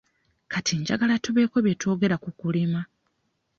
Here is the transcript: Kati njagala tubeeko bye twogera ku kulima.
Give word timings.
Kati 0.51 0.73
njagala 0.81 1.15
tubeeko 1.23 1.57
bye 1.63 1.75
twogera 1.79 2.15
ku 2.23 2.29
kulima. 2.39 2.81